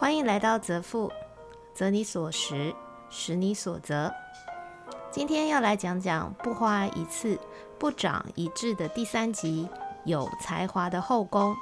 [0.00, 1.10] 欢迎来到泽富，
[1.74, 2.72] 择你所食，
[3.10, 4.14] 食你所择。
[5.10, 7.36] 今天要来讲讲不花一次
[7.80, 9.68] 不长一智的第三集，
[10.04, 11.52] 有才华的后宫。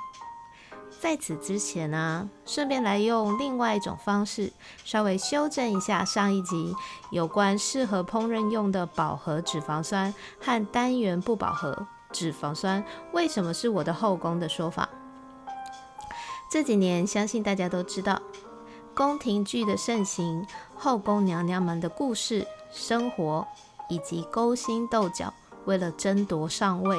[1.01, 4.53] 在此之前呢，顺便来用另外一种方式，
[4.85, 6.75] 稍微修正一下上一集
[7.11, 12.85] 有关适合烹饪用的饱和脂肪酸和单元不饱和脂肪酸
[13.15, 14.87] 为什么是我的后宫的说法。
[16.49, 18.21] 这几年，相信大家都知道，
[18.95, 20.47] 宫廷剧的盛行，
[20.77, 23.47] 后宫娘娘们的故事、生活
[23.89, 26.99] 以及勾心斗角，为了争夺上位，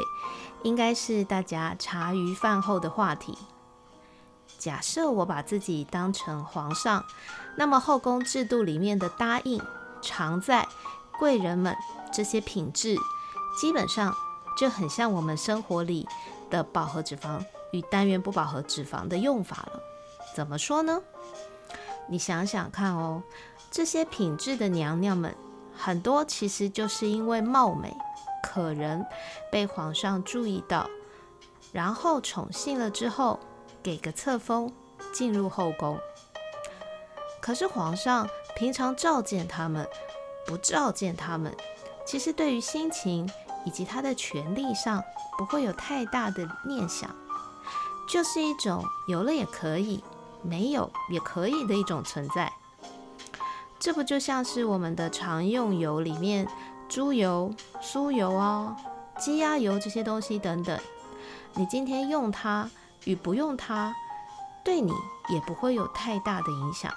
[0.64, 3.38] 应该是大家茶余饭后的话题。
[4.60, 7.06] 假设我把自己当成皇上，
[7.56, 9.62] 那么后宫制度里面的答应、
[10.02, 10.68] 常在、
[11.20, 11.76] 贵人们
[12.12, 12.98] 这些品质，
[13.60, 14.14] 基本上
[14.58, 16.08] 就很像我们生活里
[16.50, 19.82] 的饱和脂肪与单元不饱和脂肪的用法了。
[20.36, 21.02] 怎么说呢？
[22.08, 23.24] 你想想看哦，
[23.72, 25.36] 这些品质的娘娘们，
[25.76, 27.96] 很多其实就是因为貌美
[28.44, 29.06] 可人，
[29.52, 30.90] 被皇上注意到，
[31.72, 33.40] 然后宠幸了之后。
[33.84, 34.74] 给个册封，
[35.14, 35.98] 进入后宫。
[37.40, 39.88] 可是皇上平常召见他们，
[40.46, 41.56] 不召见他们，
[42.06, 43.30] 其实对于心情
[43.64, 45.02] 以及他的权力上，
[45.38, 47.16] 不会有太大的念想，
[48.08, 50.04] 就是一种有了也可以，
[50.42, 52.52] 没有也可以的一种存在。
[53.80, 56.48] 这不就像是我们的常用油里面，
[56.90, 58.76] 猪油、酥油啊、
[59.20, 60.80] 鸡鸭油这些东西等等，
[61.54, 62.70] 你今天用它。
[63.06, 63.96] 与不用它，
[64.66, 64.92] 对你
[65.30, 66.92] 也不会有太大的影响。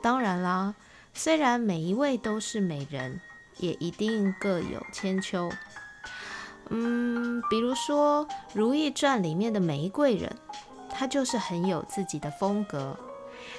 [0.00, 0.74] 当然啦，
[1.12, 3.20] 虽然每一位都是美人，
[3.58, 5.50] 也一定各有千秋。
[6.70, 10.36] 嗯，比如说《如懿传》里面的玫瑰人，
[10.90, 12.96] 她就是很有自己的风格。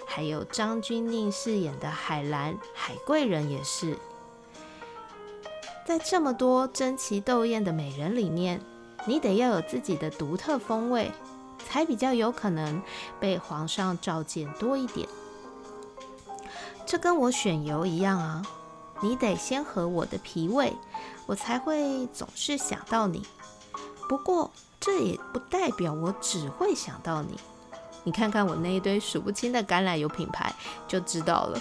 [0.07, 3.97] 还有张钧甯饰演的海兰海贵人也是。
[5.85, 8.61] 在这么多争奇斗艳的美人里面，
[9.05, 11.11] 你得要有自己的独特风味。
[11.67, 12.79] 才比较有可能
[13.19, 15.09] 被皇上召见多一点。
[16.85, 18.43] 这跟我选油一样啊，
[19.01, 20.71] 你得先合我的脾胃，
[21.25, 23.25] 我才会总是想到你。
[24.07, 27.39] 不过这也不代表我只会想到你。
[28.03, 30.53] 你看看我那一堆数不清的橄榄油品牌，
[30.87, 31.59] 就知道了。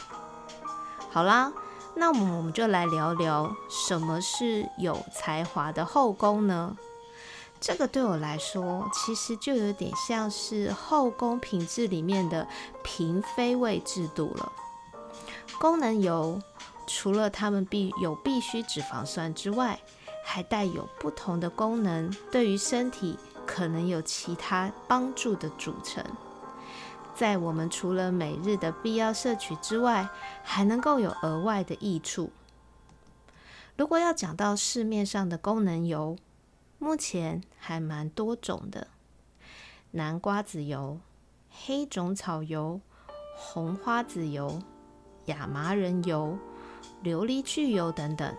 [1.10, 1.52] 好啦，
[1.94, 6.76] 那我们我们就来聊聊什么是有才华的后宫呢？
[7.60, 12.46] 这个对我来说，其实就有点像是后宫品质里面的
[12.82, 14.52] 嫔妃位制度了。
[15.58, 16.42] 功能油
[16.86, 19.78] 除了它们必有必需脂肪酸之外，
[20.24, 26.04] 还带有不同的功能，对于身体可能有其他帮助的组成。
[27.14, 30.08] 在我们除了每日的必要摄取之外，
[30.42, 32.32] 还能够有额外的益处。
[33.76, 36.16] 如果要讲到市面上的功能油，
[36.78, 38.88] 目前还蛮多种的，
[39.92, 40.98] 南瓜籽油、
[41.50, 42.80] 黑种草油、
[43.36, 44.60] 红花籽油、
[45.26, 46.36] 亚麻仁油、
[47.04, 48.34] 琉璃苣油等等。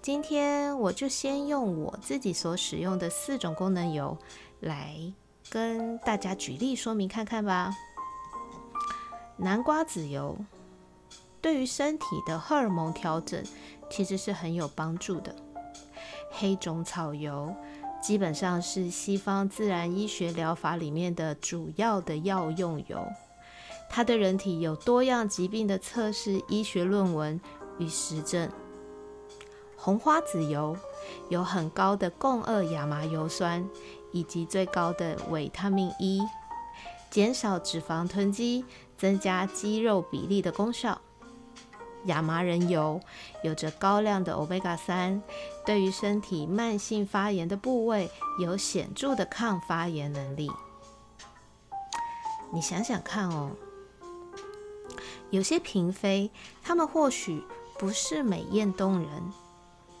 [0.00, 4.16] 今天我就先用我自己所使用的四种功能油
[4.60, 5.12] 来
[5.50, 7.74] 跟大家举例说明看看吧。
[9.36, 10.38] 南瓜籽油
[11.42, 13.42] 对于身体的荷尔蒙调整
[13.90, 15.34] 其实是很有帮助的。
[16.30, 17.52] 黑种草油
[18.00, 23.04] 基本上是西方自然医学疗法里面的主要的药用油，
[23.88, 27.40] 它对人体有多样疾病的测试医学论文
[27.78, 28.50] 与实证。
[29.76, 30.76] 红花籽油
[31.28, 33.68] 有很高的共二亚麻油酸
[34.12, 36.20] 以及最高的维他命 E，
[37.10, 38.64] 减少脂肪囤积、
[38.98, 41.00] 增加肌肉比例的功效。
[42.06, 43.00] 亚麻仁油
[43.42, 45.22] 有着高量的欧米伽三，
[45.64, 50.50] 对于身体慢性发炎的部位有显著的抗发炎能力。
[52.52, 53.50] 你想想看哦，
[55.30, 56.30] 有些嫔妃，
[56.62, 57.42] 她们或许
[57.78, 59.08] 不是美艳动人，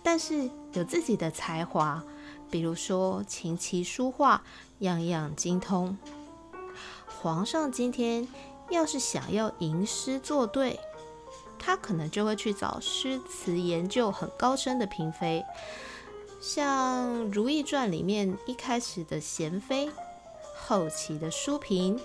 [0.02, 2.02] 但是有自己的才华，
[2.50, 4.42] 比如说琴棋书画，
[4.78, 5.96] 样样精通。
[7.20, 8.26] 皇上今天
[8.70, 10.78] 要是想要吟诗作对，
[11.58, 15.44] 他可能就会去找诗词研究很高深的嫔妃，
[16.40, 19.90] 像《如懿传》里面一开始的娴妃，
[20.56, 21.98] 后期的淑嫔，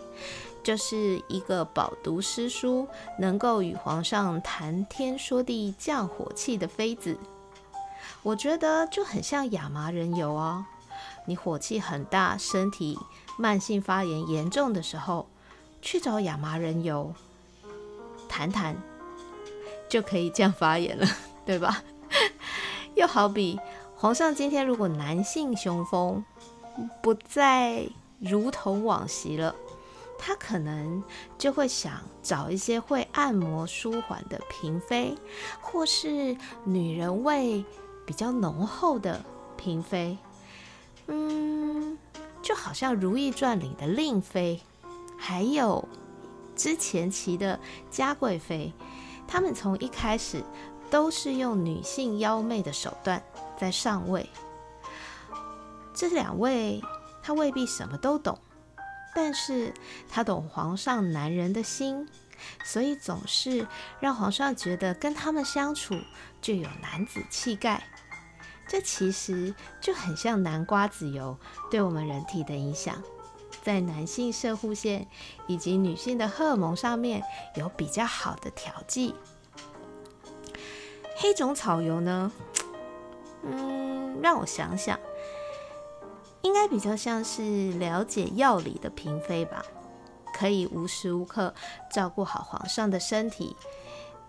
[0.63, 2.87] 就是一个饱读诗书，
[3.19, 7.17] 能够与皇上谈天说地、降火气的妃子。
[8.23, 10.63] 我觉得就很像亚麻仁油哦，
[11.25, 12.97] 你火气很大，身体
[13.37, 15.27] 慢性发炎严重的时候，
[15.81, 17.13] 去找亚麻仁油
[18.29, 18.75] 谈谈，
[19.89, 21.07] 就可以这样发言了，
[21.45, 21.83] 对吧？
[22.93, 23.59] 又好比
[23.95, 26.23] 皇上今天如果男性雄风
[27.01, 27.87] 不再
[28.19, 29.55] 如同往昔了，
[30.23, 31.03] 他可能
[31.35, 35.18] 就会想找一些会按摩舒缓的嫔妃，
[35.59, 37.65] 或是女人味
[38.06, 39.25] 比较浓厚的
[39.57, 40.15] 嫔妃。
[41.07, 41.97] 嗯，
[42.44, 44.62] 就好像《如懿传》里的令妃，
[45.18, 45.89] 还有
[46.56, 47.59] 之前期的
[47.89, 48.71] 嘉贵妃，
[49.27, 50.44] 他们从一开始
[50.91, 53.23] 都是用女性妖媚的手段
[53.57, 54.29] 在上位。
[55.95, 56.79] 这两位，
[57.23, 58.38] 他未必什么都懂，
[59.13, 59.73] 但是
[60.09, 62.07] 他懂皇上男人的心，
[62.63, 63.67] 所以总是
[63.99, 65.99] 让皇上觉得跟他们相处
[66.41, 67.83] 就有男子气概。
[68.67, 71.37] 这其实就很像南瓜籽油
[71.69, 73.03] 对我们人体的影响，
[73.61, 75.07] 在男性射护腺
[75.45, 77.21] 以及女性的荷尔蒙上面
[77.55, 79.13] 有比较好的调剂。
[81.17, 82.31] 黑种草油呢？
[83.43, 84.97] 嗯，让我想想，
[86.41, 89.63] 应该比较像是了解药理的嫔妃吧，
[90.33, 91.53] 可以无时无刻
[91.91, 93.55] 照顾好皇上的身体。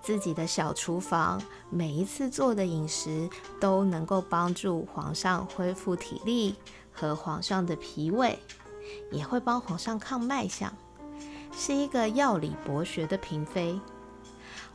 [0.03, 3.31] 自己的小厨房，每一次做的饮食
[3.61, 6.56] 都能够帮助皇上恢复体力
[6.93, 8.37] 和皇上的脾胃，
[9.12, 10.73] 也会帮皇上抗脉象，
[11.53, 13.79] 是一个药理博学的嫔妃。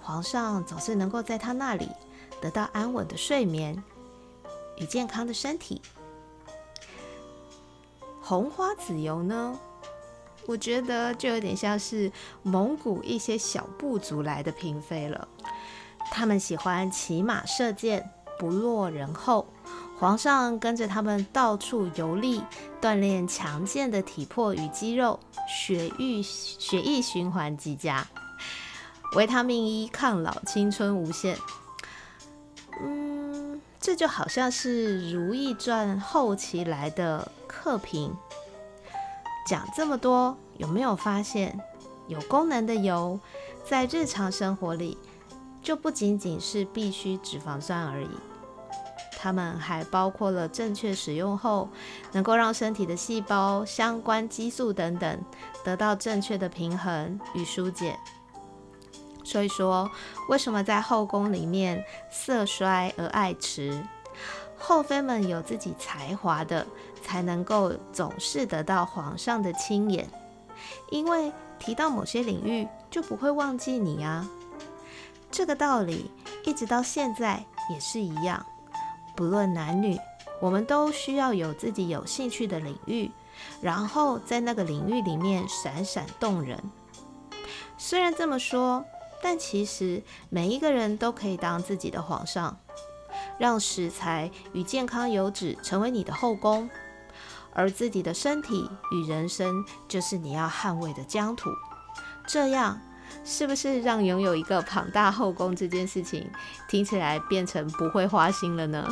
[0.01, 1.89] 皇上总是能够在她那里
[2.39, 3.83] 得到安稳的睡眠
[4.77, 5.81] 与健康的身体。
[8.27, 9.57] 红花籽油呢？
[10.47, 12.11] 我觉得就有点像是
[12.43, 15.25] 蒙古一些小部族来的嫔妃了。
[16.11, 19.47] 他们喜欢骑马射箭，不落人后。
[19.97, 22.43] 皇上跟着他们到处游历，
[22.81, 28.05] 锻炼强健的体魄与肌肉，血液血液循环极佳，
[29.15, 31.37] 维他命一抗老，青春无限。
[32.81, 38.15] 嗯，这就好像是《如懿传》后期来的客评。
[39.47, 41.59] 讲这么多，有没有发现
[42.07, 43.19] 有功能的油
[43.65, 44.97] 在日常生活里
[45.63, 48.09] 就不仅仅是必需脂肪酸而已，
[49.17, 51.69] 它们还包括了正确使用后
[52.11, 55.19] 能够让身体的细胞相关激素等等
[55.63, 57.97] 得到正确的平衡与疏解。
[59.23, 59.89] 所以说，
[60.29, 63.81] 为什么在后宫里面色衰而爱弛？
[64.57, 66.65] 后妃们有自己才华的，
[67.07, 70.09] 才能够总是得到皇上的亲眼，
[70.91, 74.27] 因为提到某些领域就不会忘记你啊。
[75.31, 76.11] 这个道理
[76.43, 78.45] 一直到现在也是一样，
[79.15, 79.97] 不论男女，
[80.41, 83.09] 我们都需要有自己有兴趣的领域，
[83.61, 86.61] 然后在那个领域里面闪闪动人。
[87.77, 88.83] 虽然这么说，
[89.23, 92.57] 但其实每一个人都可以当自己的皇上。
[93.39, 96.69] 让食材与健康油脂成为你的后宫，
[97.57, 101.49] 而自己的身体与人生就是你要捍卫的疆土。
[102.27, 102.79] 这样
[103.25, 106.29] 是不是让拥有一个庞大后宫这件事情
[106.69, 108.87] 听起来变成不会花心了呢？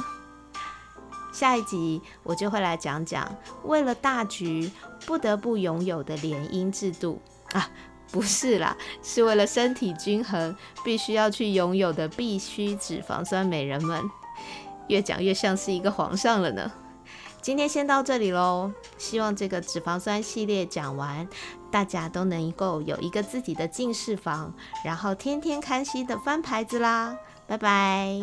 [1.31, 3.29] 下一集我就会来讲讲
[3.63, 4.71] 为了大局
[5.05, 7.69] 不得不拥有的联姻制度啊，
[8.09, 14.01] 不是啦，是为了身体均衡必须要去拥有的必须脂肪酸美人们。
[14.87, 16.71] 越讲越像是一个皇上了呢。
[17.45, 21.29] 今天先到这里喽，希望这个脂肪酸系列讲完，
[21.69, 24.51] 大家都能够有一个自己的进士房，
[24.83, 27.15] 然后天天开心的翻牌子啦。
[27.45, 28.19] 拜拜。